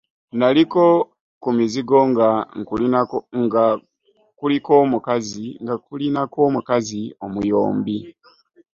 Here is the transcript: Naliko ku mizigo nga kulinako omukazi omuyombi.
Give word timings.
Naliko 0.39 0.81
ku 1.41 1.49
mizigo 1.57 1.97
nga 2.09 2.29
kulinako 6.33 6.41
omukazi 6.49 7.01
omuyombi. 7.25 7.97